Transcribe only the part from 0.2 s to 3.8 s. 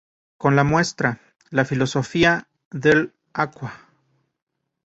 Con la muestra "La filosofia dell'acqua.